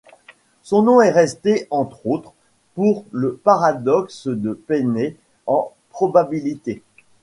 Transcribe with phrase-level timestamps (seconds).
[0.63, 2.33] Son nom est resté, entre autres,
[2.73, 6.81] pour le paradoxe de Penney en probabilités.